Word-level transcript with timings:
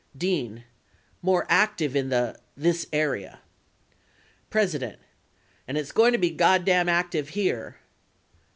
Dean, 0.17 0.63
more 1.21 1.45
active 1.47 1.95
in 1.95 2.09
the, 2.09 2.35
this 2.57 2.87
area. 2.91 3.39
President. 4.49 4.97
And 5.67 5.77
it's 5.77 5.91
going 5.91 6.13
to 6.13 6.17
be 6.17 6.31
God 6.31 6.65
damn 6.65 6.89
active 6.89 7.29
here. 7.29 7.77